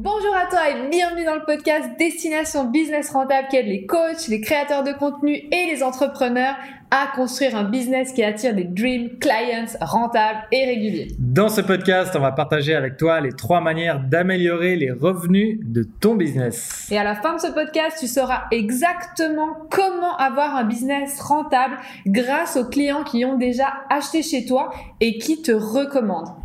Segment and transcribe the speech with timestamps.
[0.00, 4.28] Bonjour à toi et bienvenue dans le podcast Destination Business Rentable qui aide les coachs,
[4.28, 6.54] les créateurs de contenu et les entrepreneurs
[6.92, 11.08] à construire un business qui attire des dream clients rentables et réguliers.
[11.18, 15.82] Dans ce podcast, on va partager avec toi les trois manières d'améliorer les revenus de
[15.82, 16.86] ton business.
[16.92, 21.76] Et à la fin de ce podcast, tu sauras exactement comment avoir un business rentable
[22.06, 24.70] grâce aux clients qui ont déjà acheté chez toi
[25.00, 26.36] et qui te recommandent.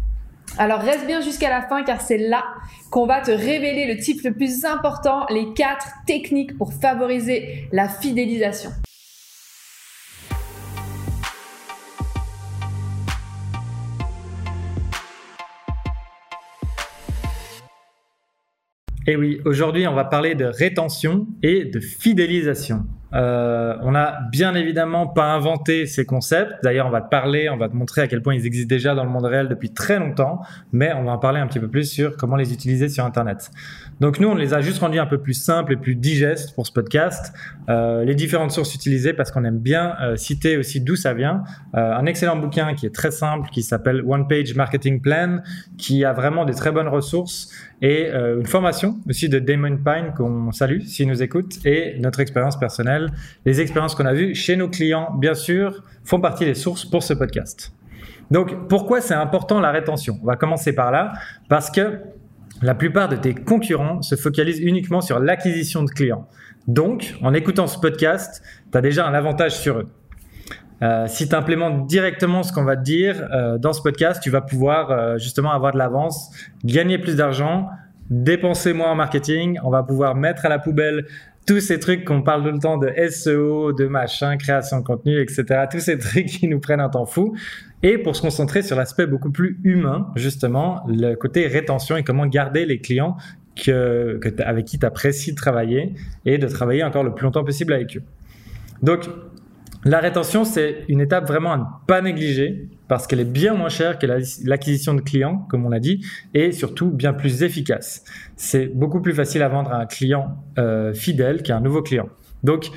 [0.58, 2.44] Alors reste bien jusqu'à la fin car c'est là
[2.92, 7.90] qu'on va te révéler le type le plus important, les quatre techniques pour favoriser la
[7.90, 8.70] fidélisation.
[19.06, 22.86] Et oui, aujourd'hui on va parler de rétention et de fidélisation.
[23.14, 26.54] Euh, on n'a bien évidemment pas inventé ces concepts.
[26.64, 28.96] D'ailleurs, on va te parler, on va te montrer à quel point ils existent déjà
[28.96, 30.42] dans le monde réel depuis très longtemps,
[30.72, 33.52] mais on va en parler un petit peu plus sur comment les utiliser sur Internet.
[34.00, 36.66] Donc nous, on les a juste rendus un peu plus simples et plus digestes pour
[36.66, 37.34] ce podcast.
[37.70, 41.44] Euh, les différentes sources utilisées parce qu'on aime bien euh, citer aussi d'où ça vient.
[41.74, 45.40] Un excellent bouquin qui est très simple, qui s'appelle One Page Marketing Plan,
[45.78, 50.52] qui a vraiment des très bonnes ressources et une formation aussi de Damon Pine qu'on
[50.52, 53.03] salue s'il nous écoute et notre expérience personnelle.
[53.46, 57.04] Les expériences qu'on a vues chez nos clients, bien sûr, font partie des sources pour
[57.04, 57.74] ce podcast.
[58.32, 60.20] Donc, pourquoi c'est important la rétention?
[60.24, 61.14] On va commencer par là,
[61.50, 62.00] parce que
[62.62, 66.28] la plupart de tes concurrents se focalisent uniquement sur l'acquisition de clients.
[66.68, 69.90] Donc, en écoutant ce podcast, tu as déjà un avantage sur eux.
[70.82, 74.30] Euh, si tu implémentes directement ce qu'on va te dire euh, dans ce podcast, tu
[74.30, 76.32] vas pouvoir euh, justement avoir de l'avance,
[76.66, 77.70] gagner plus d'argent,
[78.10, 81.06] dépenser moins en marketing, on va pouvoir mettre à la poubelle
[81.46, 85.22] tous ces trucs qu'on parle tout le temps de SEO, de machin, création de contenu,
[85.22, 85.66] etc.
[85.70, 87.36] Tous ces trucs qui nous prennent un temps fou.
[87.82, 92.26] Et pour se concentrer sur l'aspect beaucoup plus humain, justement, le côté rétention et comment
[92.26, 93.18] garder les clients
[93.56, 95.94] que, avec qui tu apprécies de travailler
[96.26, 98.04] et de travailler encore le plus longtemps possible avec eux.
[98.82, 99.10] Donc,
[99.86, 103.70] la rétention, c'est une étape vraiment à ne pas négliger parce qu'elle est bien moins
[103.70, 104.08] chère que
[104.46, 108.04] l'acquisition de clients, comme on l'a dit, et surtout bien plus efficace.
[108.38, 112.08] C'est beaucoup plus facile à vendre à un client euh, fidèle qu'à un nouveau client.
[112.44, 112.70] Donc,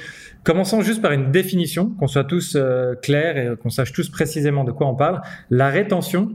[0.43, 4.65] commençons juste par une définition, qu'on soit tous euh, clairs et qu'on sache tous précisément
[4.65, 5.21] de quoi on parle.
[5.51, 6.31] La rétention,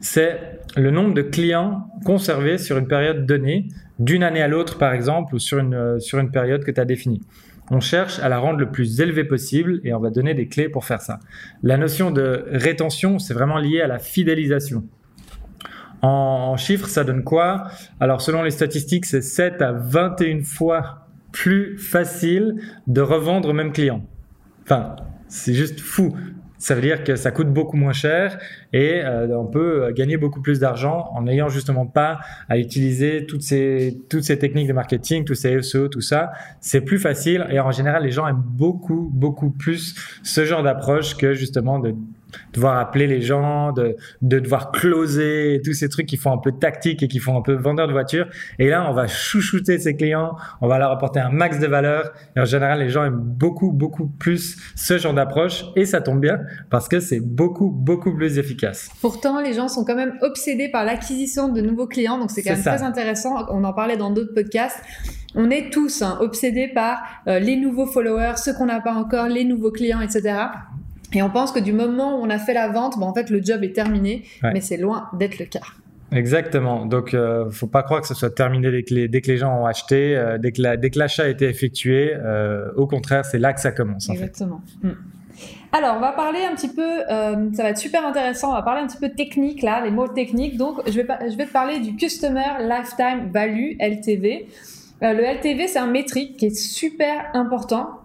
[0.00, 0.38] c'est
[0.76, 3.68] le nombre de clients conservés sur une période donnée,
[3.98, 6.80] d'une année à l'autre par exemple, ou sur une, euh, sur une période que tu
[6.80, 7.20] as définie.
[7.70, 10.68] On cherche à la rendre le plus élevée possible et on va donner des clés
[10.68, 11.20] pour faire ça.
[11.62, 14.84] La notion de rétention, c'est vraiment lié à la fidélisation.
[16.02, 17.68] En chiffres, ça donne quoi?
[18.00, 23.72] Alors selon les statistiques, c'est 7 à 21 fois plus facile de revendre au même
[23.72, 24.04] client.
[24.64, 24.96] Enfin,
[25.28, 26.14] c'est juste fou.
[26.64, 28.38] Ça veut dire que ça coûte beaucoup moins cher
[28.72, 33.42] et euh, on peut gagner beaucoup plus d'argent en n'ayant justement pas à utiliser toutes
[33.42, 36.32] ces toutes ces techniques de marketing, tous ces SEO, tout ça.
[36.60, 41.18] C'est plus facile et en général les gens aiment beaucoup beaucoup plus ce genre d'approche
[41.18, 41.94] que justement de
[42.52, 46.52] devoir appeler les gens, de, de devoir closer, tous ces trucs qui font un peu
[46.52, 48.26] tactique et qui font un peu vendeur de voiture.
[48.58, 52.12] Et là, on va chouchouter ses clients, on va leur apporter un max de valeur.
[52.36, 55.64] Et en général, les gens aiment beaucoup, beaucoup plus ce genre d'approche.
[55.76, 56.40] Et ça tombe bien
[56.70, 58.90] parce que c'est beaucoup, beaucoup plus efficace.
[59.00, 62.18] Pourtant, les gens sont quand même obsédés par l'acquisition de nouveaux clients.
[62.18, 63.46] Donc, c'est quand même très intéressant.
[63.50, 64.78] On en parlait dans d'autres podcasts.
[65.36, 69.26] On est tous hein, obsédés par euh, les nouveaux followers, ceux qu'on n'a pas encore,
[69.26, 70.36] les nouveaux clients, etc.
[71.12, 73.30] Et on pense que du moment où on a fait la vente, bon, en fait,
[73.30, 75.60] le job est terminé, mais c'est loin d'être le cas.
[76.12, 76.86] Exactement.
[76.86, 79.36] Donc, euh, faut pas croire que ce soit terminé dès que les, dès que les
[79.36, 82.14] gens ont acheté, euh, dès que l'achat a été effectué.
[82.14, 84.08] Euh, au contraire, c'est là que ça commence.
[84.08, 84.60] Exactement.
[84.82, 84.92] Hmm.
[85.72, 88.82] Alors, on va parler un petit peu, ça va être super intéressant, on va parler
[88.82, 90.56] un petit peu technique là, les mots techniques.
[90.56, 94.46] Donc, je vais, je vais te parler du Customer Lifetime Value, LTV.
[95.02, 98.03] Le LTV, c'est un métrique qui est super important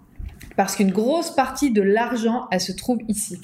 [0.60, 3.38] parce qu'une grosse partie de l'argent, elle se trouve ici.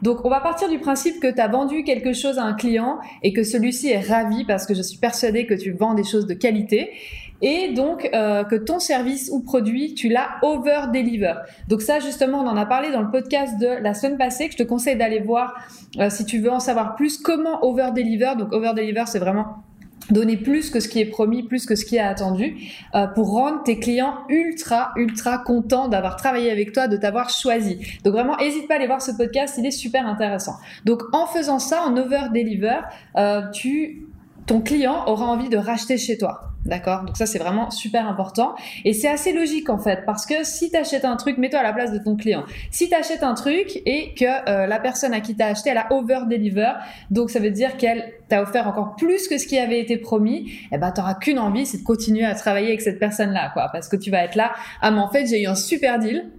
[0.00, 3.00] Donc, on va partir du principe que tu as vendu quelque chose à un client
[3.24, 6.24] et que celui-ci est ravi parce que je suis persuadée que tu vends des choses
[6.24, 6.92] de qualité
[7.40, 11.34] et donc euh, que ton service ou produit, tu l'as over-deliver.
[11.66, 14.52] Donc ça, justement, on en a parlé dans le podcast de la semaine passée que
[14.52, 15.56] je te conseille d'aller voir
[15.98, 18.34] euh, si tu veux en savoir plus comment over-deliver.
[18.38, 19.64] Donc over-deliver, c'est vraiment
[20.10, 22.56] donner plus que ce qui est promis, plus que ce qui est attendu,
[22.94, 27.78] euh, pour rendre tes clients ultra, ultra contents d'avoir travaillé avec toi, de t'avoir choisi.
[28.04, 30.56] Donc vraiment, n'hésite pas à aller voir ce podcast, il est super intéressant.
[30.84, 32.80] Donc en faisant ça, en over-deliver,
[33.16, 34.06] euh, tu,
[34.46, 36.52] ton client aura envie de racheter chez toi.
[36.64, 37.02] D'accord?
[37.04, 38.54] Donc ça, c'est vraiment super important.
[38.84, 41.62] Et c'est assez logique en fait, parce que si tu achètes un truc, mets-toi à
[41.64, 42.44] la place de ton client.
[42.70, 45.70] Si tu achètes un truc et que euh, la personne à qui tu as acheté,
[45.70, 46.72] elle a over-deliver,
[47.10, 50.52] donc ça veut dire qu'elle t'a offert encore plus que ce qui avait été promis,
[50.70, 53.68] eh ben, tu n'auras qu'une envie, c'est de continuer à travailler avec cette personne-là, quoi.
[53.72, 56.30] Parce que tu vas être là, ah mais en fait, j'ai eu un super deal,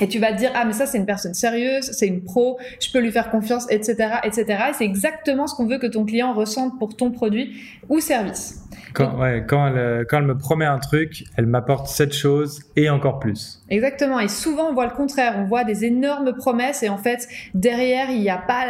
[0.00, 2.58] et tu vas te dire ah mais ça c'est une personne sérieuse, c'est une pro,
[2.80, 4.44] je peux lui faire confiance, etc., etc.
[4.70, 7.56] Et c'est exactement ce qu'on veut que ton client ressente pour ton produit
[7.88, 8.63] ou service.
[8.92, 12.90] Quand, ouais, quand, elle, quand elle me promet un truc, elle m'apporte cette chose et
[12.90, 13.62] encore plus.
[13.70, 14.20] Exactement.
[14.20, 15.34] Et souvent, on voit le contraire.
[15.38, 18.66] On voit des énormes promesses et en fait, derrière, il y a pas,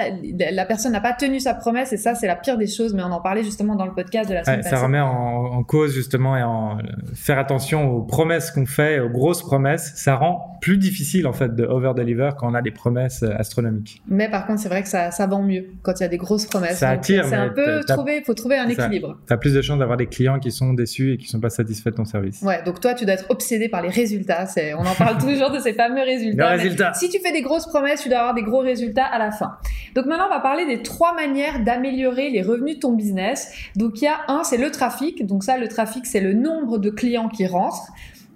[0.50, 2.94] la personne n'a pas tenu sa promesse et ça, c'est la pire des choses.
[2.94, 5.08] Mais on en parlait justement dans le podcast de la semaine ouais, Ça remet en,
[5.08, 6.78] en, cause justement et en
[7.14, 9.92] faire attention aux promesses qu'on fait, aux grosses promesses.
[9.96, 14.02] Ça rend plus difficile en fait de over-deliver quand on a des promesses astronomiques.
[14.08, 16.16] Mais par contre, c'est vrai que ça, ça vend mieux quand il y a des
[16.16, 16.78] grosses promesses.
[16.78, 17.24] Ça attire.
[17.26, 19.18] C'est un peu trouver, faut trouver un équilibre.
[19.26, 21.50] Tu as plus de chances d'avoir des clients qui sont déçus et qui sont pas
[21.50, 22.42] satisfaits de ton service.
[22.42, 22.62] Ouais.
[22.64, 24.46] Donc toi, tu dois être obsédé par les résultats.
[24.46, 26.92] C'est, on en parle toujours de ces fameux résultats.
[26.94, 29.56] Si tu fais des grosses promesses, tu dois avoir des gros résultats à la fin.
[29.94, 33.52] Donc maintenant, on va parler des trois manières d'améliorer les revenus de ton business.
[33.76, 35.24] Donc il y a un, c'est le trafic.
[35.26, 37.88] Donc ça, le trafic, c'est le nombre de clients qui rentrent.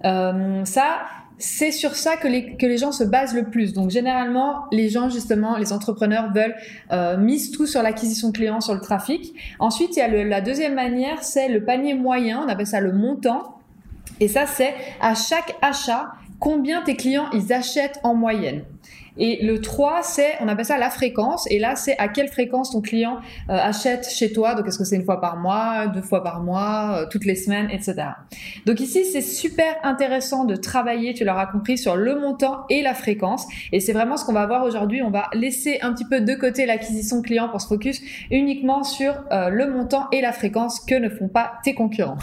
[0.05, 1.01] Euh, ça,
[1.39, 3.73] c'est sur ça que les, que les gens se basent le plus.
[3.73, 6.55] Donc généralement, les gens justement, les entrepreneurs veulent
[6.91, 9.33] euh, mise tout sur l'acquisition client, sur le trafic.
[9.57, 12.43] Ensuite, il y a le, la deuxième manière, c'est le panier moyen.
[12.45, 13.57] On appelle ça le montant.
[14.19, 18.63] Et ça, c'est à chaque achat, combien tes clients ils achètent en moyenne.
[19.17, 21.49] Et le 3, c'est, on appelle ça la fréquence.
[21.51, 23.17] Et là, c'est à quelle fréquence ton client
[23.49, 24.55] euh, achète chez toi.
[24.55, 27.35] Donc, est-ce que c'est une fois par mois, deux fois par mois, euh, toutes les
[27.35, 27.95] semaines, etc.
[28.65, 32.93] Donc ici, c'est super intéressant de travailler, tu l'auras compris, sur le montant et la
[32.93, 33.45] fréquence.
[33.71, 35.01] Et c'est vraiment ce qu'on va voir aujourd'hui.
[35.01, 38.01] On va laisser un petit peu de côté l'acquisition client pour se focus
[38.31, 42.17] uniquement sur euh, le montant et la fréquence que ne font pas tes concurrents.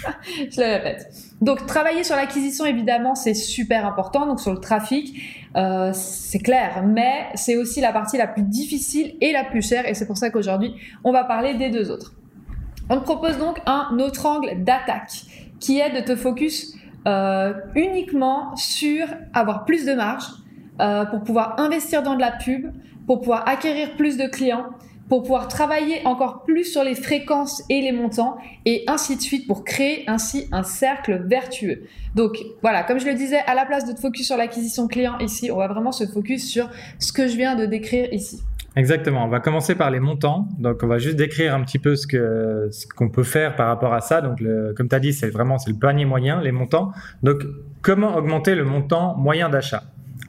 [0.50, 1.31] Je le répète.
[1.42, 4.26] Donc, travailler sur l'acquisition, évidemment, c'est super important.
[4.26, 5.20] Donc, sur le trafic,
[5.56, 6.84] euh, c'est clair.
[6.86, 9.88] Mais c'est aussi la partie la plus difficile et la plus chère.
[9.88, 12.14] Et c'est pour ça qu'aujourd'hui, on va parler des deux autres.
[12.88, 15.22] On te propose donc un autre angle d'attaque
[15.58, 16.76] qui est de te focus
[17.08, 20.24] euh, uniquement sur avoir plus de marge
[20.80, 22.70] euh, pour pouvoir investir dans de la pub,
[23.08, 24.66] pour pouvoir acquérir plus de clients
[25.12, 29.46] pour pouvoir travailler encore plus sur les fréquences et les montants et ainsi de suite
[29.46, 31.82] pour créer ainsi un cercle vertueux.
[32.14, 35.18] Donc voilà, comme je le disais, à la place de te focus sur l'acquisition client
[35.18, 38.42] ici, on va vraiment se focus sur ce que je viens de décrire ici.
[38.74, 39.26] Exactement.
[39.26, 40.48] On va commencer par les montants.
[40.58, 43.66] Donc, on va juste décrire un petit peu ce que ce qu'on peut faire par
[43.66, 44.22] rapport à ça.
[44.22, 44.42] Donc,
[44.74, 46.90] comme tu as dit, c'est vraiment c'est le panier moyen, les montants.
[47.22, 47.42] Donc,
[47.82, 49.82] comment augmenter le montant moyen d'achat?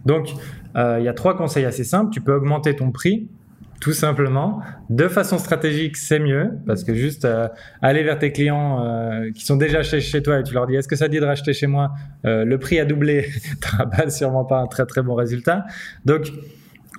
[0.05, 0.33] Donc,
[0.75, 2.11] euh, il y a trois conseils assez simples.
[2.11, 3.29] Tu peux augmenter ton prix
[3.79, 4.61] tout simplement.
[4.89, 7.47] De façon stratégique, c'est mieux parce que juste euh,
[7.81, 10.75] aller vers tes clients euh, qui sont déjà chez, chez toi et tu leur dis
[10.75, 11.91] est-ce que ça dit de racheter chez moi?
[12.25, 13.29] Euh, Le prix a doublé,
[13.61, 15.65] tu n'auras sûrement pas un très très bon résultat.
[16.05, 16.31] Donc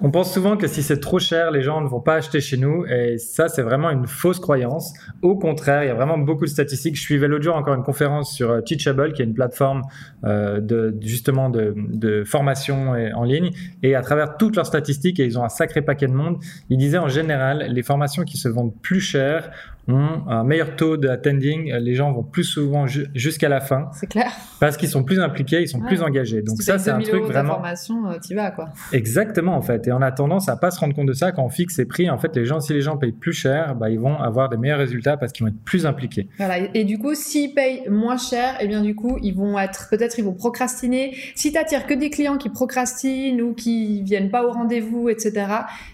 [0.01, 2.57] on pense souvent que si c'est trop cher, les gens ne vont pas acheter chez
[2.57, 4.93] nous et ça c'est vraiment une fausse croyance.
[5.23, 6.97] Au contraire, il y a vraiment beaucoup de statistiques.
[6.97, 9.83] Je suivais l'autre jour encore une conférence sur euh, Teachable qui est une plateforme
[10.25, 13.51] euh, de justement de, de formation en ligne
[13.83, 16.39] et à travers toutes leurs statistiques et ils ont un sacré paquet de monde,
[16.71, 19.51] ils disaient en général les formations qui se vendent plus cher
[19.89, 21.73] ont un meilleur taux d'attending.
[21.75, 23.89] Les gens vont plus souvent jusqu'à la fin.
[23.93, 24.31] C'est clair.
[24.61, 26.43] Parce qu'ils sont plus impliqués, ils sont plus engagés.
[26.43, 27.63] Donc ça, c'est un truc vraiment.
[27.65, 28.71] euh, tu vas quoi.
[28.93, 29.87] Exactement en fait.
[29.89, 31.85] Et on a tendance à pas se rendre compte de ça quand on fixe ses
[31.85, 32.09] prix.
[32.11, 34.57] En fait, les gens, si les gens payent plus cher, bah, ils vont avoir des
[34.57, 36.29] meilleurs résultats parce qu'ils vont être plus impliqués.
[36.39, 36.59] Voilà.
[36.75, 39.89] Et du coup, s'ils payent moins cher, et eh bien du coup, ils vont être
[39.91, 41.17] peut-être ils vont procrastiner.
[41.35, 45.47] Si tu attires que des clients qui procrastinent ou qui viennent pas au rendez-vous, etc.,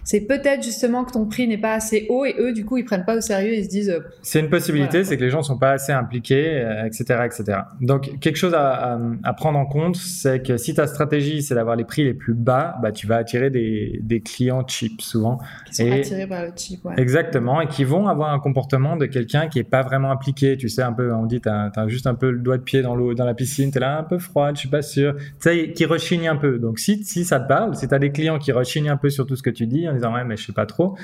[0.04, 2.84] c'est peut-être justement que ton prix n'est pas assez haut et eux, du coup, ils
[2.84, 3.54] prennent pas au sérieux.
[3.54, 6.64] Ils se disent euh, c'est une possibilité, c'est que les gens sont pas assez impliqués,
[6.84, 7.58] etc., euh, etc.
[7.80, 8.98] Donc quelque chose à,
[9.36, 12.76] prendre en compte, c'est que si ta stratégie c'est d'avoir les prix les plus bas,
[12.82, 15.38] bah tu vas attirer des, clients cheap souvent.
[15.66, 16.84] Qui sont attirés par le cheap.
[16.84, 16.94] Ouais.
[16.98, 20.56] Exactement, et qui vont avoir un comportement de quelqu'un qui est pas vraiment impliqué.
[20.56, 22.82] Tu sais un peu, on dit t'as as juste un peu le doigt de pied
[22.82, 25.16] dans l'eau, dans la piscine, t'es là un peu froide, je suis pas sûr.
[25.16, 26.58] Tu sais, qui rechigne un peu.
[26.58, 29.26] Donc si si ça te parle, si t'as des clients qui rechignent un peu sur
[29.26, 30.96] tout ce que tu dis en disant ouais mais je sais pas trop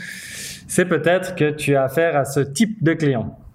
[0.68, 3.45] c'est peut-être que tu as affaire à ce type de client.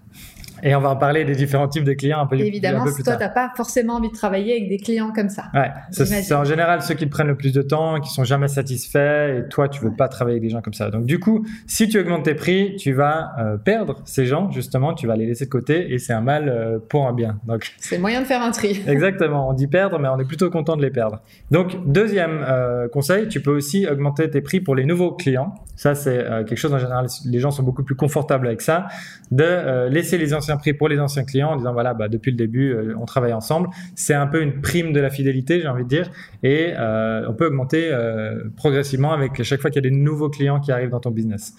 [0.62, 2.94] Et on va en parler des différents types de clients un peu, Évidemment, un peu
[2.94, 5.44] plus toi, tu n'as pas forcément envie de travailler avec des clients comme ça.
[5.54, 8.48] Ouais, c'est en général ceux qui te prennent le plus de temps, qui sont jamais
[8.48, 10.90] satisfaits, et toi, tu veux pas travailler avec des gens comme ça.
[10.90, 14.94] Donc, du coup, si tu augmentes tes prix, tu vas euh, perdre ces gens, justement,
[14.94, 17.40] tu vas les laisser de côté, et c'est un mal euh, pour un bien.
[17.46, 18.82] Donc, c'est le moyen de faire un tri.
[18.86, 19.48] exactement.
[19.48, 21.20] On dit perdre, mais on est plutôt content de les perdre.
[21.50, 25.54] Donc, deuxième euh, conseil, tu peux aussi augmenter tes prix pour les nouveaux clients.
[25.74, 28.86] Ça, c'est quelque chose en général, les gens sont beaucoup plus confortables avec ça,
[29.32, 32.36] de laisser les anciens prix pour les anciens clients en disant voilà, bah, depuis le
[32.36, 33.68] début, euh, on travaille ensemble.
[33.94, 36.10] C'est un peu une prime de la fidélité, j'ai envie de dire,
[36.42, 40.30] et euh, on peut augmenter euh, progressivement avec chaque fois qu'il y a des nouveaux
[40.30, 41.54] clients qui arrivent dans ton business.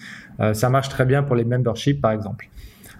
[0.52, 2.48] ça marche très bien pour les memberships, par exemple.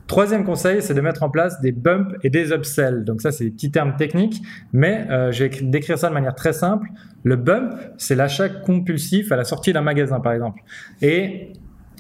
[0.07, 3.05] Troisième conseil, c'est de mettre en place des bumps et des upsells.
[3.05, 6.53] Donc ça, c'est des petits termes techniques, mais je vais décrire ça de manière très
[6.53, 6.89] simple.
[7.23, 10.63] Le bump, c'est l'achat compulsif à la sortie d'un magasin, par exemple.
[11.01, 11.55] Et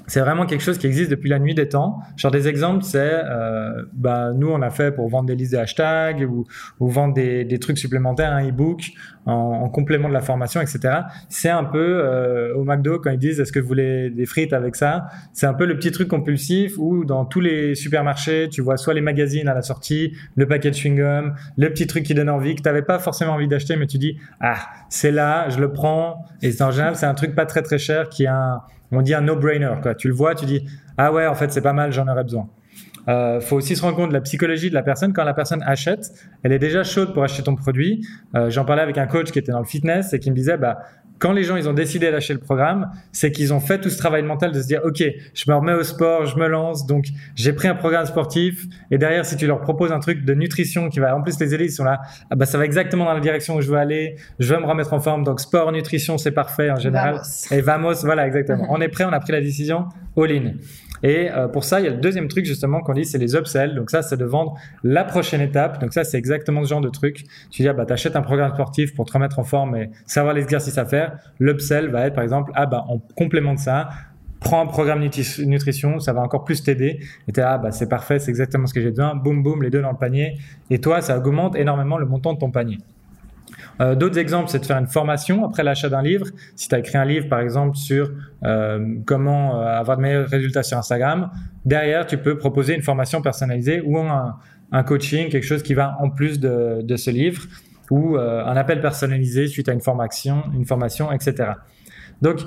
[0.06, 1.98] c'est vraiment quelque chose qui existe depuis la nuit des temps.
[2.16, 5.58] Genre des exemples, c'est euh, bah, nous on a fait pour vendre des listes de
[5.58, 6.44] hashtags ou,
[6.80, 8.90] ou vendre des, des, trucs supplémentaires, un e-book
[9.24, 11.00] en, en, complément de la formation, etc.
[11.28, 14.52] C'est un peu euh, au McDo quand ils disent est-ce que vous voulez des frites
[14.52, 15.06] avec ça?
[15.32, 18.94] C'est un peu le petit truc compulsif où dans tous les supermarchés tu vois soit
[18.94, 22.30] les magazines à la sortie, le paquet de chewing gum, le petit truc qui donne
[22.30, 24.58] envie que tu n'avais pas forcément envie d'acheter, mais tu dis ah
[24.90, 28.10] c'est là, je le prends et en général c'est un truc pas très très cher
[28.10, 28.60] qui a un
[28.92, 29.74] on dit un no-brainer.
[29.98, 32.48] Tu le vois, tu dis ah ouais, en fait c'est pas mal, j'en aurais besoin.
[33.08, 35.12] Euh, faut aussi se rendre compte de la psychologie de la personne.
[35.12, 36.10] Quand la personne achète,
[36.42, 38.06] elle est déjà chaude pour acheter ton produit.
[38.34, 40.56] Euh, J'en parlais avec un coach qui était dans le fitness et qui me disait,
[40.56, 40.78] bah,
[41.18, 43.98] quand les gens ils ont décidé d'acheter le programme, c'est qu'ils ont fait tout ce
[43.98, 45.02] travail mental de se dire ok,
[45.34, 48.98] je me remets au sport, je me lance, donc j'ai pris un programme sportif et
[48.98, 51.70] derrière si tu leur proposes un truc de nutrition qui va en plus les ils
[51.70, 54.52] sont là, ah bah ça va exactement dans la direction où je veux aller, je
[54.52, 57.20] veux me remettre en forme, donc sport, nutrition c'est parfait en général.
[57.50, 60.52] Et vamos, voilà exactement, on est prêt, on a pris la décision, all in.
[61.04, 63.36] Et euh, pour ça, il y a le deuxième truc justement qu'on dit, c'est les
[63.36, 63.74] upsells.
[63.74, 65.80] Donc ça, c'est de vendre la prochaine étape.
[65.80, 67.24] Donc ça, c'est exactement ce genre de truc.
[67.50, 70.34] Tu dis, ah, bah, t'achètes un programme sportif pour te remettre en forme et savoir
[70.34, 71.18] l'exercice à faire.
[71.38, 73.90] L'upsell va être par exemple, ah bah, en complément de ça,
[74.40, 77.00] prends un programme nutrition, ça va encore plus t'aider.
[77.28, 79.14] Et t'es ah bah c'est parfait, c'est exactement ce que j'ai besoin.
[79.14, 80.38] Boum boum, les deux dans le panier.
[80.70, 82.78] Et toi, ça augmente énormément le montant de ton panier.
[83.80, 86.26] Euh, d'autres exemples, c'est de faire une formation après l'achat d'un livre.
[86.56, 88.10] Si tu as écrit un livre, par exemple, sur
[88.44, 91.30] euh, comment euh, avoir de meilleurs résultats sur Instagram,
[91.64, 94.36] derrière, tu peux proposer une formation personnalisée ou un,
[94.86, 97.42] coaching, quelque chose qui va en plus de, de ce livre,
[97.90, 101.52] ou un appel personnalisé suite à une formation, une formation, etc.
[102.22, 102.40] Donc,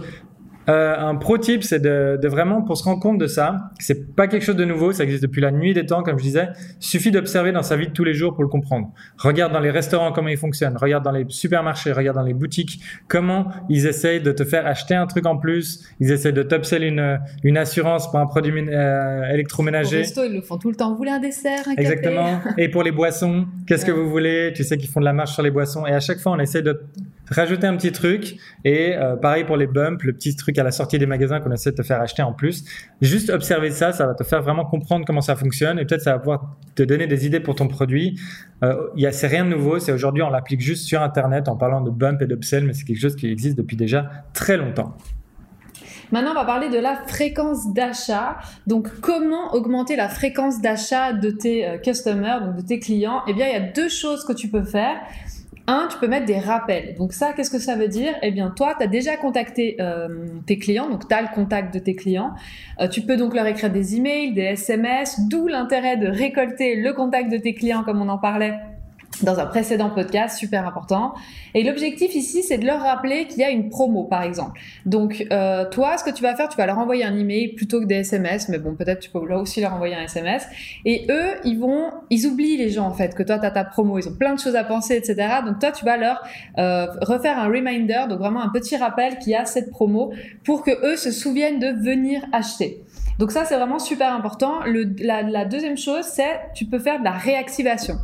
[0.69, 4.15] euh, un pro tip, c'est de, de, vraiment, pour se rendre compte de ça, c'est
[4.15, 6.49] pas quelque chose de nouveau, ça existe depuis la nuit des temps, comme je disais.
[6.79, 8.91] suffit d'observer dans sa vie de tous les jours pour le comprendre.
[9.17, 12.81] Regarde dans les restaurants comment ils fonctionnent, regarde dans les supermarchés, regarde dans les boutiques
[13.07, 16.83] comment ils essayent de te faire acheter un truc en plus, ils essayent de t'upsell
[16.83, 19.97] une, une assurance pour un produit euh, électroménager.
[19.97, 20.91] Au resto, ils le font tout le temps.
[20.91, 22.41] Vous voulez un dessert, un Exactement.
[22.57, 24.51] Et pour les boissons, qu'est-ce que vous voulez?
[24.55, 25.85] Tu sais qu'ils font de la marche sur les boissons.
[25.85, 26.81] Et à chaque fois, on essaie de
[27.29, 28.37] rajouter un petit truc.
[28.63, 31.51] Et euh, pareil pour les bumps, le petit truc à la sortie des magasins qu'on
[31.51, 32.63] essaie de te faire acheter en plus.
[33.01, 36.13] Juste observer ça, ça va te faire vraiment comprendre comment ça fonctionne et peut-être ça
[36.13, 38.19] va pouvoir te donner des idées pour ton produit.
[38.63, 41.55] Euh, y a, c'est rien de nouveau, c'est aujourd'hui on l'applique juste sur Internet en
[41.55, 44.95] parlant de bump et d'upsell, mais c'est quelque chose qui existe depuis déjà très longtemps.
[46.11, 48.37] Maintenant, on va parler de la fréquence d'achat.
[48.65, 53.23] Donc, comment augmenter la fréquence d'achat de tes euh, customers, donc de tes clients?
[53.27, 54.95] Eh bien, il y a deux choses que tu peux faire.
[55.69, 56.95] Un, tu peux mettre des rappels.
[56.95, 58.13] Donc ça, qu'est-ce que ça veut dire?
[58.21, 60.07] Eh bien, toi, tu as déjà contacté euh,
[60.45, 62.31] tes clients, donc tu as le contact de tes clients.
[62.79, 66.93] Euh, tu peux donc leur écrire des emails, des SMS, d'où l'intérêt de récolter le
[66.93, 68.57] contact de tes clients, comme on en parlait
[69.23, 71.13] dans un précédent podcast, super important.
[71.53, 74.59] Et l'objectif ici, c'est de leur rappeler qu'il y a une promo, par exemple.
[74.85, 77.79] Donc, euh, toi, ce que tu vas faire, tu vas leur envoyer un email plutôt
[77.79, 80.45] que des SMS, mais bon, peut-être tu peux là aussi leur envoyer un SMS.
[80.85, 83.63] Et eux, ils vont, ils oublient les gens en fait que toi, tu as ta
[83.63, 85.15] promo, ils ont plein de choses à penser, etc.
[85.45, 86.21] Donc toi, tu vas leur
[86.57, 90.63] euh, refaire un reminder, donc vraiment un petit rappel qu'il y a cette promo pour
[90.63, 92.83] que eux se souviennent de venir acheter.
[93.19, 94.63] Donc ça, c'est vraiment super important.
[94.65, 97.95] Le, la, la deuxième chose, c'est tu peux faire de la réactivation.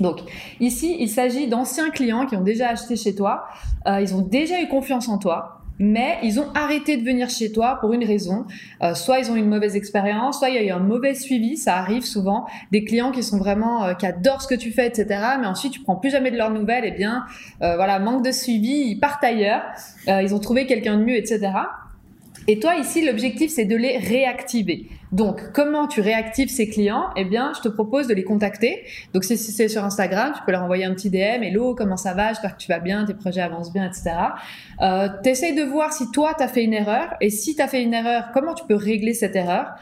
[0.00, 0.20] Donc
[0.60, 3.44] ici, il s'agit d'anciens clients qui ont déjà acheté chez toi,
[3.86, 7.52] euh, ils ont déjà eu confiance en toi, mais ils ont arrêté de venir chez
[7.52, 8.46] toi pour une raison.
[8.82, 11.14] Euh, soit ils ont eu une mauvaise expérience, soit il y a eu un mauvais
[11.14, 12.46] suivi, ça arrive souvent.
[12.70, 15.06] Des clients qui sont vraiment, euh, qui adorent ce que tu fais, etc.
[15.40, 17.24] Mais ensuite tu prends plus jamais de leurs nouvelles, et eh bien
[17.60, 19.62] voilà, manque de suivi, ils partent ailleurs,
[20.06, 21.50] ils ont trouvé quelqu'un de mieux, etc.
[22.48, 24.88] Et toi, ici, l'objectif, c'est de les réactiver.
[25.12, 27.10] Donc, comment tu réactives ces clients?
[27.16, 28.84] Eh bien, je te propose de les contacter.
[29.12, 31.42] Donc, si c'est sur Instagram, tu peux leur envoyer un petit DM.
[31.42, 32.28] Hello, comment ça va?
[32.28, 34.12] J'espère que tu vas bien, tes projets avancent bien, etc.
[34.80, 37.14] Euh, T'essayes de voir si toi, tu as fait une erreur.
[37.20, 39.74] Et si tu as fait une erreur, comment tu peux régler cette erreur?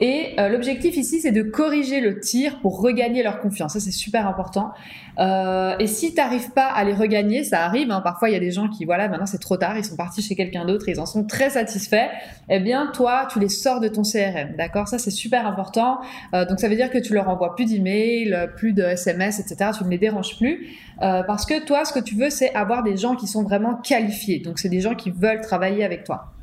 [0.00, 3.74] Et euh, l'objectif ici, c'est de corriger le tir pour regagner leur confiance.
[3.74, 4.72] Ça, c'est super important.
[5.20, 7.92] Euh, et si tu n'arrives pas à les regagner, ça arrive.
[7.92, 8.00] Hein.
[8.00, 10.20] Parfois, il y a des gens qui, voilà, maintenant c'est trop tard, ils sont partis
[10.20, 12.08] chez quelqu'un d'autre, ils en sont très satisfaits.
[12.48, 14.88] Eh bien, toi, tu les sors de ton CRM, d'accord?
[14.88, 16.00] Ça, c'est super important.
[16.34, 19.70] Euh, donc, ça veut dire que tu leur envoies plus d'emails, plus de SMS, etc.
[19.78, 20.66] Tu ne les déranges plus.
[21.02, 23.76] Euh, parce que toi, ce que tu veux, c'est avoir des gens qui sont vraiment
[23.76, 24.40] qualifiés.
[24.40, 26.33] Donc, c'est des gens qui veulent travailler avec toi.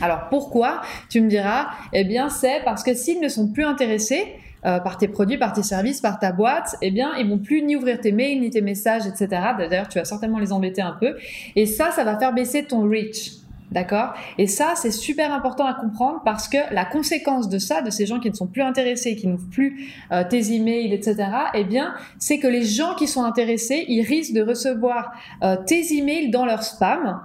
[0.00, 4.26] Alors pourquoi Tu me diras, eh bien c'est parce que s'ils ne sont plus intéressés,
[4.66, 7.62] euh, par tes produits, par tes services, par ta boîte, eh bien, ils vont plus
[7.62, 9.28] ni ouvrir tes mails, ni tes messages, etc.
[9.56, 11.16] D'ailleurs, tu vas certainement les embêter un peu.
[11.54, 13.38] Et ça, ça va faire baisser ton reach.
[13.70, 14.14] D'accord?
[14.38, 18.06] Et ça, c'est super important à comprendre parce que la conséquence de ça, de ces
[18.06, 21.94] gens qui ne sont plus intéressés, qui n'ouvrent plus euh, tes emails, etc., eh bien,
[22.18, 25.12] c'est que les gens qui sont intéressés, ils risquent de recevoir
[25.42, 27.20] euh, tes emails dans leur spam.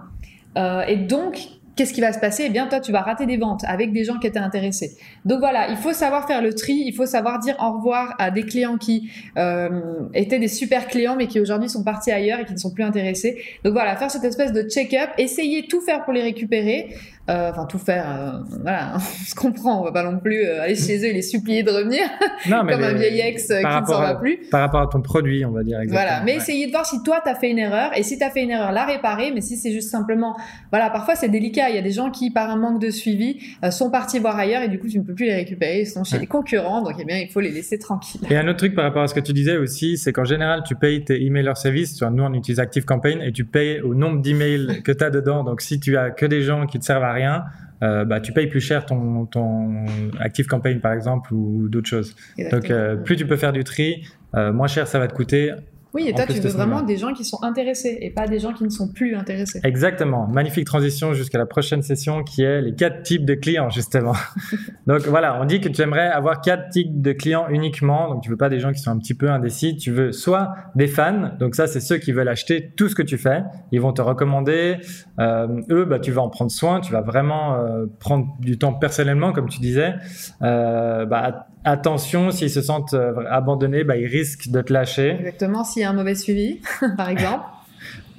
[0.58, 2.44] Euh, et donc, qu'est-ce qui va se passer?
[2.48, 4.98] Eh bien, toi, tu vas rater des ventes avec des gens qui étaient intéressés.
[5.26, 8.32] Donc voilà, il faut savoir faire le tri, il faut savoir dire au revoir à
[8.32, 9.70] des clients qui euh,
[10.14, 12.84] étaient des super clients, mais qui aujourd'hui sont partis ailleurs et qui ne sont plus
[12.84, 13.42] intéressés.
[13.64, 16.96] Donc voilà, faire cette espèce de check-up, essayer tout faire pour les récupérer.
[17.30, 20.62] Euh, enfin tout faire, euh, voilà, on se comprend, on va pas non plus euh,
[20.62, 22.02] aller chez eux et les supplier de revenir,
[22.50, 24.40] Non, mais comme un vieil ex qui ne s'en va plus.
[24.52, 26.06] Par rapport à ton produit, on va dire exactement.
[26.06, 26.38] Voilà, mais Ouais.
[26.40, 28.74] essayez de voir si toi t'as fait une erreur et si t'as fait une erreur,
[28.74, 29.32] la réparer.
[29.34, 30.36] Mais si c'est juste simplement,
[30.70, 31.70] voilà, parfois c'est délicat.
[31.70, 33.40] Il y a des gens qui, par un manque de suivi,
[33.72, 35.80] sont partis voir ailleurs et du coup tu ne peux plus les récupérer.
[35.82, 36.22] Ils sont chez Ouais.
[36.22, 38.20] les concurrents, donc eh bien il faut les laisser tranquilles.
[38.30, 40.64] Et un autre truc par rapport à ce que tu disais aussi, c'est qu'en général,
[40.68, 41.94] tu payes tes emailers service.
[41.94, 45.10] Tu vois, nous, on utilise ActiveCampaign et tu payes au nombre d'emails que tu as
[45.10, 45.46] dedans.
[45.46, 47.46] Donc, si tu as que des gens qui te servent à rien,
[47.84, 49.86] euh, bah, tu payes plus cher ton, ton
[50.20, 52.16] ActiveCampaign, par exemple, ou d'autres choses.
[52.52, 55.52] Donc, euh, plus tu peux faire du tri, euh, moins cher ça va te coûter.
[55.94, 58.54] Oui, et toi tu veux vraiment des gens qui sont intéressés et pas des gens
[58.54, 59.60] qui ne sont plus intéressés.
[59.64, 60.28] Exactement.
[60.28, 64.16] Magnifique transition jusqu'à la prochaine session qui est les quatre types de clients, justement.
[64.88, 68.10] Donc voilà, on dit que tu aimerais avoir quatre types de clients uniquement.
[68.10, 69.78] Donc tu veux pas des gens qui sont un petit peu indécis.
[69.78, 71.32] Tu veux soit des fans.
[71.40, 73.44] Donc ça, c'est ceux qui veulent acheter tout ce que tu fais.
[73.72, 74.78] Ils vont te recommander.
[75.20, 76.80] Euh, eux, bah, tu vas en prendre soin.
[76.80, 79.94] Tu vas vraiment euh, prendre du temps personnellement, comme tu disais.
[80.42, 85.18] Euh, bah, attention, s'ils se sentent euh, abandonnés, bah, ils risquent de te lâcher.
[85.20, 86.62] Exactement, s'il y a un mauvais suivi,
[86.98, 87.46] par exemple.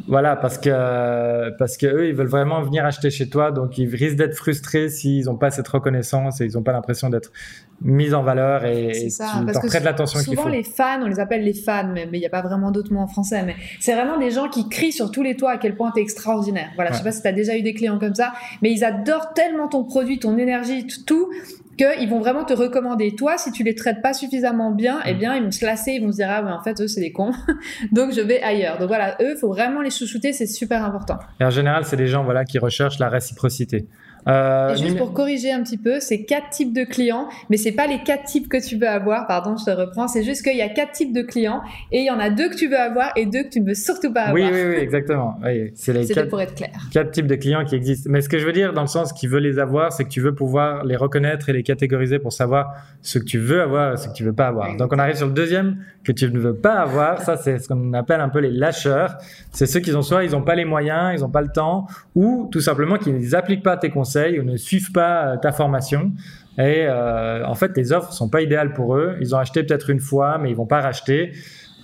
[0.07, 3.89] Voilà, parce que parce que eux, ils veulent vraiment venir acheter chez toi, donc ils
[3.95, 7.33] risquent d'être frustrés s'ils n'ont pas cette reconnaissance et ils n'ont pas l'impression d'être
[7.81, 10.49] mis en valeur et, et ça, tu parce leur prêtes l'attention qu'il Souvent, faut.
[10.49, 13.01] les fans, on les appelle les fans, mais il n'y a pas vraiment d'autres mots
[13.01, 13.43] en français.
[13.45, 16.01] Mais c'est vraiment des gens qui crient sur tous les toits à quel point tu
[16.01, 16.69] es extraordinaire.
[16.77, 17.09] Voilà, je sais Ouais.
[17.09, 18.33] pas si tu as déjà eu des clients comme ça,
[18.63, 21.31] mais ils adorent tellement ton produit, ton énergie, tout,
[21.77, 23.17] qu'ils vont vraiment te recommander.
[23.17, 25.19] Toi, si tu les traites pas suffisamment bien, eh Mm.
[25.19, 27.01] bien, ils vont se lasser, ils vont se dire, ah, mais en fait, eux, c'est
[27.01, 27.33] des cons.
[27.93, 28.79] Donc, je vais ailleurs.
[28.79, 31.19] Donc, voilà, eux, faut vraiment les chouchouter, c'est super important.
[31.41, 33.87] Et en général, c'est des gens voilà qui recherchent la réciprocité.
[34.27, 37.57] Euh, Et juste numé- pour corriger un petit peu, c'est quatre types de clients, mais
[37.57, 39.27] c'est pas les quatre types que tu veux avoir.
[39.27, 40.09] Pardon, je te reprends.
[40.09, 41.61] C'est juste qu'il y a quatre types de clients
[41.93, 43.67] et il y en a deux que tu veux avoir et deux que tu ne
[43.69, 44.53] veux surtout pas oui, avoir.
[44.61, 45.35] oui, oui, exactement.
[45.45, 46.71] Oui, c'est les quatre, pour être clair.
[46.91, 48.09] quatre types de clients qui existent.
[48.11, 50.09] Mais ce que je veux dire, dans le sens qui veut les avoir, c'est que
[50.11, 53.93] tu veux pouvoir les reconnaître et les catégoriser pour savoir ce que tu veux avoir
[53.93, 54.75] et ce que tu veux pas avoir.
[54.77, 57.21] Donc on arrive sur le deuxième que tu ne veux pas avoir.
[57.23, 59.17] Ça, c'est ce qu'on appelle un peu les lâcheurs.
[59.53, 61.87] C'est ceux qui ont soit ils n'ont pas les moyens, ils n'ont pas le temps,
[62.15, 66.13] ou tout simplement qu'ils n'appliquent pas tes conseils ou ne suivent pas euh, ta formation.
[66.59, 69.17] Et euh, en fait, tes offres sont pas idéales pour eux.
[69.21, 71.33] Ils ont acheté peut-être une fois, mais ils vont pas racheter.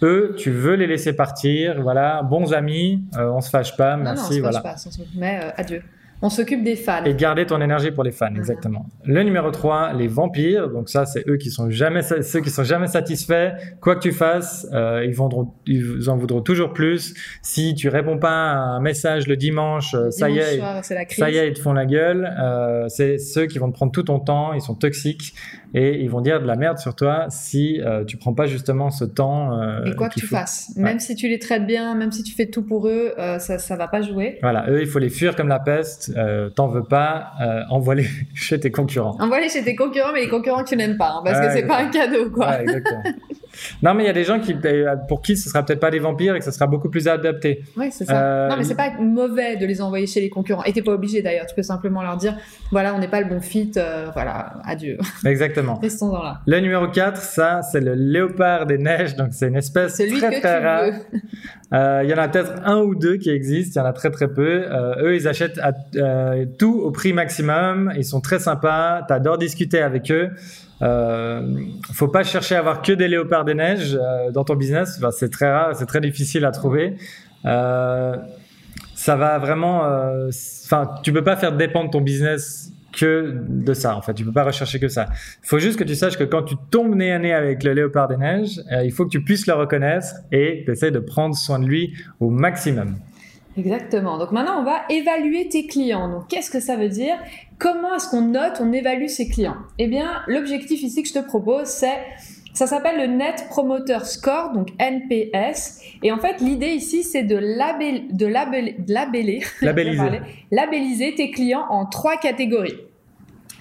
[0.03, 1.83] Eux, tu veux les laisser partir.
[1.83, 4.35] Voilà, bons amis, euh, on se fâche pas, non, non, on merci.
[4.37, 4.61] se voilà.
[4.63, 5.83] fâche pas, se- mais euh, adieu.
[6.23, 7.05] On s'occupe des fans.
[7.05, 8.87] Et garder ton énergie pour les fans, exactement.
[9.05, 10.69] Le numéro 3, les vampires.
[10.69, 13.53] Donc ça, c'est eux qui sont jamais, ceux qui sont jamais satisfaits.
[13.81, 17.15] Quoi que tu fasses, euh, ils, vendront, ils en voudront toujours plus.
[17.43, 21.31] Si tu réponds pas à un message le dimanche, euh, ça y est, soir, ça
[21.31, 22.31] y est, ils te font la gueule.
[22.39, 24.53] Euh, c'est ceux qui vont te prendre tout ton temps.
[24.53, 25.35] Ils sont toxiques
[25.75, 28.91] et ils vont dire de la merde sur toi si euh, tu prends pas justement
[28.91, 29.59] ce temps.
[29.61, 30.37] euh, Et quoi que tu faut.
[30.37, 33.39] fasses, même si tu les traites bien, même si tu fais tout pour eux, euh,
[33.39, 34.39] ça, ça va pas jouer.
[34.43, 36.13] Voilà, eux, il faut les fuir comme la peste.
[36.17, 39.17] Euh, T'en veux pas, euh, envoie-les chez tes concurrents.
[39.21, 41.53] Envoie-les chez tes concurrents, mais les concurrents que tu n'aimes pas, hein, parce Ouais, que
[41.53, 42.49] c'est pas un cadeau, quoi.
[42.49, 43.03] Ouais, exactement.
[43.83, 44.55] non, mais il y a des gens qui,
[45.09, 47.63] pour qui ce sera peut-être pas des vampires et que ce sera beaucoup plus adapté.
[47.77, 48.23] Oui, c'est ça.
[48.23, 50.65] Euh, non, mais c'est pas mauvais de les envoyer chez les concurrents.
[50.65, 51.47] Et t'es pas obligé d'ailleurs.
[51.47, 52.37] Tu peux simplement leur dire,
[52.71, 54.99] voilà, on n'est pas le bon fit, euh, voilà, adieu.
[55.25, 55.75] Exactement.
[55.83, 56.41] Restons-en là.
[56.47, 59.17] Le numéro 4, ça, c'est le léopard des neiges.
[59.17, 60.85] Donc, c'est une espèce Celui très, que très tu rare.
[61.73, 63.81] Euh, Il y en a peut-être un ou deux qui existent.
[63.81, 64.65] Il y en a très, très peu.
[65.01, 65.73] Eux, ils achètent à-
[66.59, 67.93] tout au prix maximum.
[67.97, 69.03] Ils sont très sympas.
[69.07, 70.31] T'adores discuter avec eux.
[70.83, 71.43] Euh,
[71.93, 75.01] faut pas chercher à avoir que des léopards des neiges euh, dans ton business.
[75.13, 76.95] C'est très rare, c'est très difficile à trouver.
[77.45, 78.17] Euh,
[78.95, 79.85] ça va vraiment.
[79.85, 80.31] euh,
[80.65, 83.97] Enfin, tu peux pas faire dépendre ton business que de ça.
[83.97, 85.07] En fait, tu peux pas rechercher que ça.
[85.43, 87.73] Il faut juste que tu saches que quand tu tombes nez à nez avec le
[87.73, 91.35] léopard des neiges, euh, il faut que tu puisses le reconnaître et essaies de prendre
[91.35, 92.97] soin de lui au maximum.
[93.57, 94.19] Exactement.
[94.19, 96.09] Donc maintenant, on va évaluer tes clients.
[96.09, 97.17] Donc qu'est-ce que ça veut dire?
[97.59, 99.57] Comment est-ce qu'on note, on évalue ses clients?
[99.79, 101.99] Eh bien, l'objectif ici que je te propose, c'est
[102.53, 105.81] ça s'appelle le Net Promoter Score, donc NPS.
[106.03, 110.21] Et en fait, l'idée ici, c'est de, label, de, label, de labeller, Labelliser.
[110.51, 112.77] labelliser tes clients en trois catégories.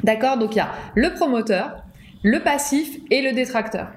[0.04, 0.38] D'accord?
[0.38, 1.84] Donc il y a le promoteur,
[2.24, 3.90] le passif et le détracteur.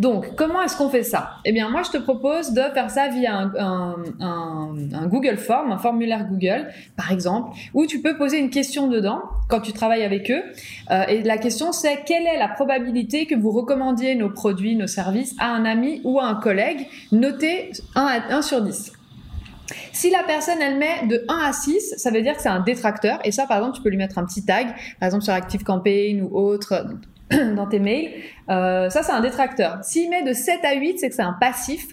[0.00, 1.32] Donc, comment est-ce qu'on fait ça?
[1.44, 6.26] Eh bien, moi, je te propose de faire ça via un, Google Form, un formulaire
[6.26, 10.42] Google, par exemple, où tu peux poser une question dedans quand tu travailles avec eux.
[10.90, 14.86] Euh, et la question, c'est quelle est la probabilité que vous recommandiez nos produits, nos
[14.86, 18.92] services à un ami ou à un collègue, noté 1, à 1 sur 10
[19.92, 22.60] si la personne, elle met de 1 à 6, ça veut dire que c'est un
[22.60, 23.18] détracteur.
[23.24, 26.22] Et ça, par exemple, tu peux lui mettre un petit tag, par exemple sur ActiveCampaign
[26.22, 26.86] ou autre,
[27.56, 28.10] dans tes mails.
[28.48, 29.78] Euh, ça, c'est un détracteur.
[29.82, 31.88] S'il met de 7 à 8, c'est que c'est un passif.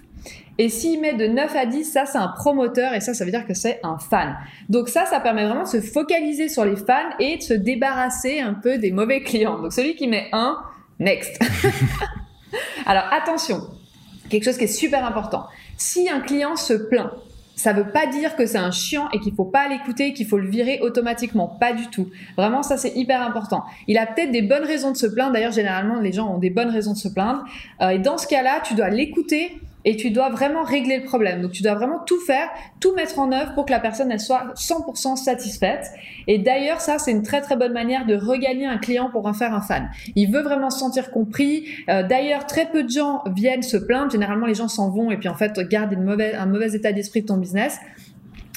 [0.60, 2.94] Et s'il met de 9 à 10, ça, c'est un promoteur.
[2.94, 4.36] Et ça, ça veut dire que c'est un fan.
[4.70, 8.40] Donc ça, ça permet vraiment de se focaliser sur les fans et de se débarrasser
[8.40, 9.60] un peu des mauvais clients.
[9.62, 10.58] Donc celui qui met 1,
[11.00, 11.40] next.
[12.88, 13.62] Alors attention,
[14.30, 15.46] quelque chose qui est super important.
[15.78, 17.12] Si un client se plaint,
[17.58, 20.38] ça veut pas dire que c'est un chiant et qu'il faut pas l'écouter, qu'il faut
[20.38, 21.48] le virer automatiquement.
[21.48, 22.08] Pas du tout.
[22.38, 23.64] Vraiment, ça c'est hyper important.
[23.88, 25.34] Il a peut-être des bonnes raisons de se plaindre.
[25.34, 27.44] D'ailleurs, généralement, les gens ont des bonnes raisons de se plaindre.
[27.82, 31.42] Euh, et dans ce cas-là, tu dois l'écouter et tu dois vraiment régler le problème.
[31.42, 32.50] Donc tu dois vraiment tout faire,
[32.82, 35.86] tout mettre en œuvre pour que la personne elle soit 100% satisfaite.
[36.28, 39.34] Et d'ailleurs ça c'est une très très bonne manière de regagner un client pour en
[39.34, 39.90] faire un fan.
[40.16, 41.70] Il veut vraiment se sentir compris.
[41.88, 44.12] Euh, d'ailleurs très peu de gens viennent se plaindre.
[44.12, 47.28] Généralement les gens s'en vont et puis en fait gardent un mauvais état d'esprit de
[47.28, 47.80] ton business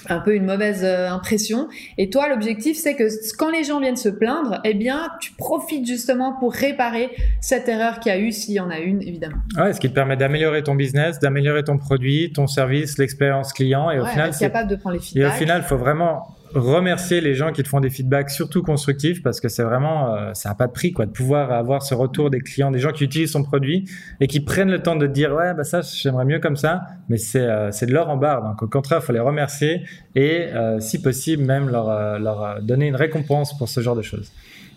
[0.08, 1.68] un peu une mauvaise euh, impression.
[1.98, 3.04] Et toi, l'objectif, c'est que
[3.36, 7.10] quand les gens viennent se plaindre, eh bien, tu profites justement pour réparer
[7.40, 9.38] cette erreur qu'il y a eu, s'il y en a une, évidemment.
[9.56, 13.90] Ouais, ce qui te permet d'améliorer ton business, d'améliorer ton produit, ton service, l'expérience client.
[13.90, 15.32] Et au final, c'est capable de prendre les feedbacks.
[15.32, 18.62] Et au final, il faut vraiment remercier les gens qui te font des feedbacks, surtout
[18.62, 21.82] constructifs, parce que c'est vraiment, euh, ça n'a pas de prix, quoi, de pouvoir avoir
[21.82, 23.88] ce retour des clients, des gens qui utilisent son produit
[24.20, 27.16] et qui prennent le temps de dire, ouais, bah ça, j'aimerais mieux comme ça, mais
[27.18, 28.42] c'est euh, de l'or en barre.
[28.42, 29.82] Donc, au contraire, il faut les remercier
[30.14, 34.30] et, euh, si possible, même leur, leur donner une récompense pour ce genre de choses.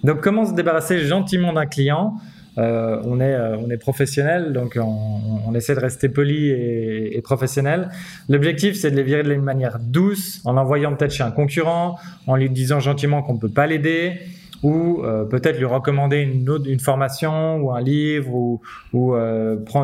[0.03, 2.15] Donc, comment se débarrasser gentiment d'un client
[2.57, 7.89] euh, on est euh, on est professionnel, donc on, essaie de rester poli et, professionnel.
[8.29, 12.35] L'objectif, c'est de les virer de manière douce, en l'envoyant peut-être chez un concurrent, en
[12.35, 14.19] lui disant gentiment qu'on ne peut pas l'aider
[14.63, 18.61] ou euh, peut-être lui recommander une, autre, une formation ou un livre ou,
[18.93, 19.15] ou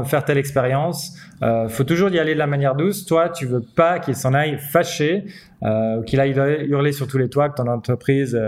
[0.05, 1.15] faire telle expérience.
[1.41, 3.06] Euh, faut toujours y aller de la manière douce.
[3.06, 5.25] Toi, tu veux pas qu'il s'en aille fâché,
[5.63, 6.34] euh, qu'il aille
[6.67, 8.39] hurler sur tous les toits que ton entreprise,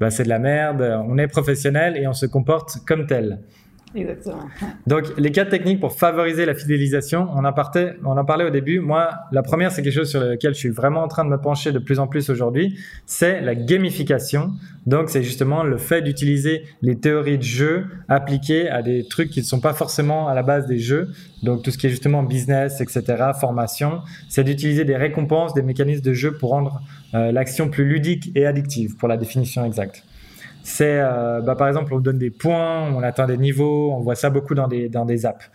[0.00, 0.82] bah, c'est de la merde.
[1.06, 3.40] On est professionnel et on se comporte comme tel.
[3.94, 4.48] Exactement.
[4.86, 8.50] Donc, les quatre techniques pour favoriser la fidélisation, on en, partait, on en parlait au
[8.50, 8.80] début.
[8.80, 11.40] Moi, la première, c'est quelque chose sur lequel je suis vraiment en train de me
[11.40, 14.52] pencher de plus en plus aujourd'hui, c'est la gamification.
[14.86, 19.40] Donc, c'est justement le fait d'utiliser les théories de jeu appliquées à des trucs qui
[19.40, 21.10] ne sont pas forcément à la base des jeux.
[21.44, 23.04] Donc, tout ce qui est justement business, etc.,
[23.38, 26.82] formation, c'est d'utiliser des récompenses, des mécanismes de jeu pour rendre
[27.14, 30.04] euh, l'action plus ludique et addictive, pour la définition exacte
[30.64, 34.16] c'est euh, bah, par exemple on donne des points, on atteint des niveaux, on voit
[34.16, 35.50] ça beaucoup dans des, dans des apps.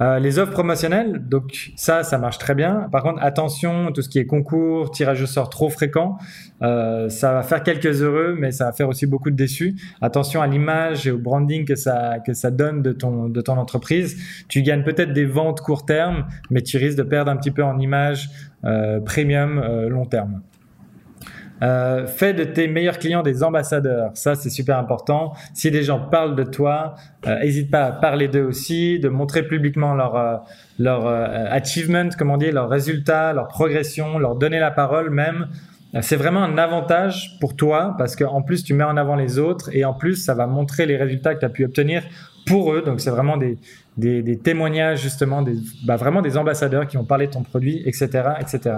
[0.00, 2.88] Euh, les offres promotionnelles, donc ça, ça marche très bien.
[2.92, 6.18] Par contre, attention, tout ce qui est concours, tirage au sort trop fréquent,
[6.62, 9.76] euh, ça va faire quelques heureux, mais ça va faire aussi beaucoup de déçus.
[10.00, 13.56] Attention à l'image et au branding que ça que ça donne de ton de ton
[13.56, 14.16] entreprise.
[14.48, 17.64] Tu gagnes peut-être des ventes court terme, mais tu risques de perdre un petit peu
[17.64, 18.30] en image
[18.64, 20.42] euh, premium euh, long terme.
[21.62, 24.10] Euh, fais de tes meilleurs clients des ambassadeurs.
[24.14, 25.32] Ça, c'est super important.
[25.54, 26.94] Si des gens parlent de toi,
[27.26, 30.36] euh, pas à parler d'eux aussi, de montrer publiquement leur, euh,
[30.78, 35.48] leur achievement, comment dire, leurs résultats, leur progression, leur donner la parole même.
[36.02, 39.70] C'est vraiment un avantage pour toi parce qu'en plus, tu mets en avant les autres
[39.74, 42.02] et en plus, ça va montrer les résultats que tu as pu obtenir
[42.46, 42.82] pour eux.
[42.82, 43.56] Donc, c'est vraiment des,
[43.96, 47.82] des, des, témoignages, justement, des, bah, vraiment des ambassadeurs qui vont parler de ton produit,
[47.86, 48.76] etc., etc.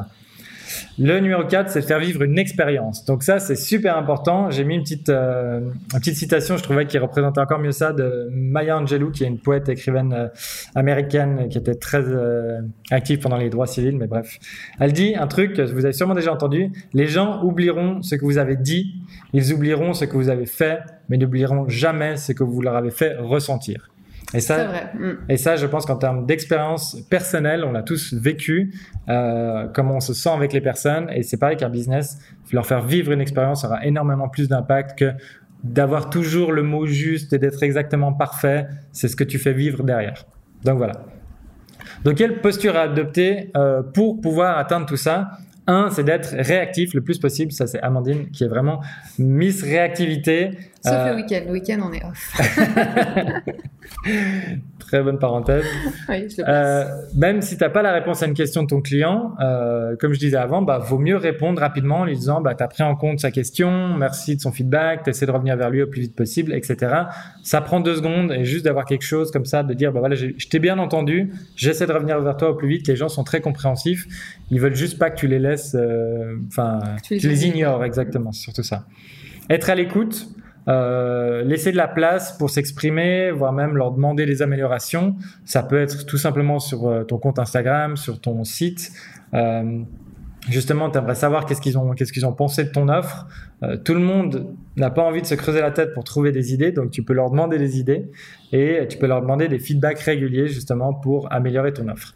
[0.99, 3.05] Le numéro 4, c'est faire vivre une expérience.
[3.05, 4.51] Donc ça, c'est super important.
[4.51, 5.61] J'ai mis une petite, euh,
[5.93, 9.29] une petite citation, je trouvais, qui représentait encore mieux ça, de Maya Angelou, qui est
[9.29, 10.29] une poète écrivaine euh,
[10.75, 14.39] américaine qui était très euh, active pendant les droits civils, mais bref.
[14.79, 18.25] Elle dit un truc que vous avez sûrement déjà entendu, les gens oublieront ce que
[18.25, 18.95] vous avez dit,
[19.33, 22.91] ils oublieront ce que vous avez fait, mais n'oublieront jamais ce que vous leur avez
[22.91, 23.90] fait ressentir.
[24.33, 25.11] Et ça, mm.
[25.29, 28.73] et ça, je pense qu'en termes d'expérience personnelle, on a tous vécu
[29.09, 31.11] euh, comment on se sent avec les personnes.
[31.11, 32.19] Et c'est pareil qu'un business,
[32.53, 35.13] leur faire vivre une expérience aura énormément plus d'impact que
[35.65, 38.67] d'avoir toujours le mot juste et d'être exactement parfait.
[38.93, 40.25] C'est ce que tu fais vivre derrière.
[40.65, 40.95] Donc voilà.
[42.05, 45.31] Donc quelle posture à adopter euh, pour pouvoir atteindre tout ça?
[45.67, 47.53] Un, c'est d'être réactif le plus possible.
[47.53, 48.81] Ça, c'est Amandine qui est vraiment
[49.19, 50.51] Miss Réactivité.
[50.83, 51.41] Sauf le week-end.
[51.47, 52.41] Le week-end, on est off.
[54.79, 55.65] Très bonne parenthèse.
[56.09, 58.69] oui, je le Euh, même si tu n'as pas la réponse à une question de
[58.69, 62.41] ton client, euh, comme je disais avant, bah, vaut mieux répondre rapidement en lui disant
[62.41, 65.31] bah, tu as pris en compte sa question, merci de son feedback, tu essaies de
[65.31, 66.95] revenir vers lui au plus vite possible, etc.
[67.43, 70.15] Ça prend deux secondes et juste d'avoir quelque chose comme ça, de dire bah, voilà,
[70.15, 72.89] je t'ai bien entendu, j'essaie de revenir vers toi au plus vite.
[72.89, 74.07] Les gens sont très compréhensifs,
[74.51, 77.85] ils veulent juste pas que tu les laisses, euh, enfin, Tu les tu les ignores,
[77.85, 78.87] exactement, c'est surtout ça.
[79.51, 80.29] Être à l'écoute,
[80.71, 85.17] euh, laisser de la place pour s'exprimer, voire même leur demander des améliorations.
[85.45, 88.93] Ça peut être tout simplement sur euh, ton compte Instagram, sur ton site.
[89.35, 89.81] Euh,
[90.49, 93.27] justement, tu aimerais savoir qu'est-ce qu'ils ont, qu'est-ce qu'ils ont pensé de ton offre.
[93.85, 96.73] Tout le monde n'a pas envie de se creuser la tête pour trouver des idées,
[96.73, 98.11] donc tu peux leur demander des idées
[98.53, 102.15] et tu peux leur demander des feedbacks réguliers justement pour améliorer ton offre.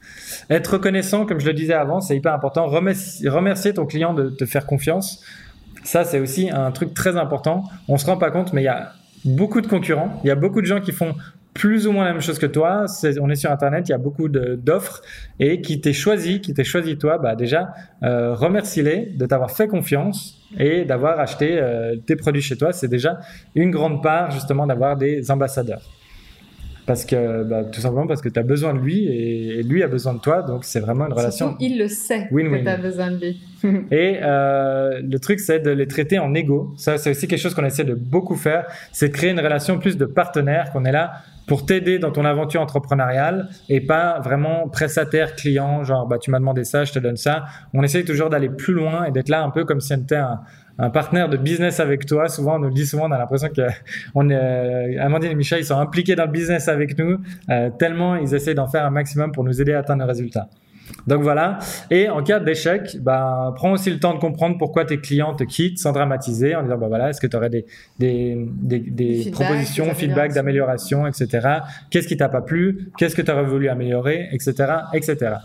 [0.49, 2.65] Être reconnaissant, comme je le disais avant, c'est hyper important.
[2.67, 5.23] Remercier ton client de te faire confiance.
[5.85, 7.65] Ça, c'est aussi un truc très important.
[7.89, 8.93] On se rend pas compte, mais il y a
[9.25, 10.21] beaucoup de concurrents.
[10.25, 11.15] Il y a beaucoup de gens qui font
[11.53, 12.87] plus ou moins la même chose que toi.
[13.21, 15.03] On est sur Internet, il y a beaucoup d'offres
[15.39, 19.69] et qui t'ait choisi, qui t'ait choisi toi, bah déjà, euh, remercie-les de t'avoir fait
[19.69, 22.73] confiance et d'avoir acheté euh, tes produits chez toi.
[22.73, 23.21] C'est déjà
[23.55, 25.83] une grande part justement d'avoir des ambassadeurs.
[26.87, 29.83] Parce que, bah, tout simplement parce que tu as besoin de lui et, et lui
[29.83, 30.43] a besoin de toi.
[30.43, 32.59] Donc, c'est vraiment une relation Surtout, il le sait Win-win.
[32.59, 33.41] que tu as besoin de lui.
[33.91, 36.75] et euh, le truc, c'est de les traiter en égo.
[36.77, 38.67] Ça, c'est aussi quelque chose qu'on essaie de beaucoup faire.
[38.93, 41.13] C'est de créer une relation plus de partenaire, qu'on est là
[41.47, 46.39] pour t'aider dans ton aventure entrepreneuriale et pas vraiment prestataire client, genre bah tu m'as
[46.39, 47.45] demandé ça, je te donne ça.
[47.75, 50.17] On essaye toujours d'aller plus loin et d'être là un peu comme si on était
[50.17, 50.41] un,
[50.79, 52.29] un partenaire de business avec toi.
[52.29, 53.63] Souvent, on nous le dit souvent, on a l'impression que
[54.15, 57.19] on est, euh, Amandine et Michel, ils sont impliqués dans le business avec nous,
[57.51, 60.49] euh, tellement ils essaient d'en faire un maximum pour nous aider à atteindre nos résultats.
[61.07, 61.59] Donc voilà.
[61.91, 65.45] Et en cas d'échec, bah, prends aussi le temps de comprendre pourquoi tes clients te
[65.45, 67.67] quittent sans dramatiser en disant, bah voilà, est-ce que tu aurais des,
[67.99, 71.49] des, des, des Feedback, propositions, des feedback d'amélioration, etc.
[71.91, 72.91] Qu'est-ce qui t'a pas plu?
[72.99, 74.55] Qu'est-ce que tu aurais voulu améliorer, etc.,
[74.93, 75.37] etc.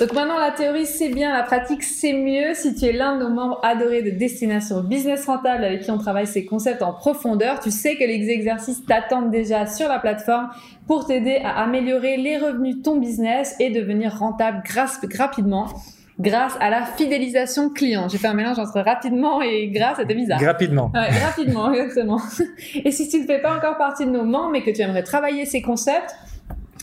[0.00, 2.54] Donc maintenant, la théorie, c'est bien, la pratique, c'est mieux.
[2.54, 5.98] Si tu es l'un de nos membres adorés de Destination Business Rentable avec qui on
[5.98, 10.48] travaille ces concepts en profondeur, tu sais que les exercices t'attendent déjà sur la plateforme
[10.86, 15.66] pour t'aider à améliorer les revenus de ton business et devenir rentable grâce, rapidement
[16.18, 18.08] grâce à la fidélisation client.
[18.08, 20.40] J'ai fait un mélange entre rapidement et grâce, c'était bizarre.
[20.40, 20.90] Rapidement.
[20.94, 22.22] Ouais, rapidement, exactement.
[22.74, 25.02] Et si tu ne fais pas encore partie de nos membres mais que tu aimerais
[25.02, 26.14] travailler ces concepts,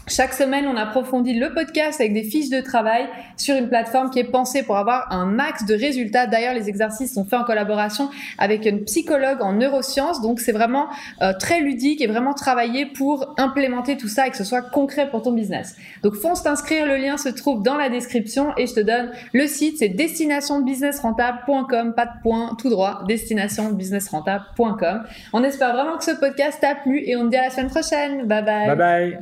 [0.08, 4.20] chaque semaine, on approfondit le podcast avec des fiches de travail sur une plateforme qui
[4.20, 6.28] est pensée pour avoir un max de résultats.
[6.28, 10.88] D'ailleurs, les exercices sont faits en collaboration avec une psychologue en neurosciences, donc c'est vraiment
[11.22, 15.10] euh, très ludique et vraiment travaillé pour implémenter tout ça et que ce soit concret
[15.10, 15.76] pour ton business.
[16.04, 19.48] Donc fonce t'inscrire, le lien se trouve dans la description et je te donne le
[19.48, 25.04] site, c'est destinationbusinessrentable.com, pas de point, tout droit, destinationbusinessrentable.com.
[25.34, 27.70] On espère vraiment que ce podcast t'a plu et on te dit à la semaine
[27.70, 28.26] prochaine.
[28.26, 28.68] Bye bye.
[28.68, 29.18] Bye bye.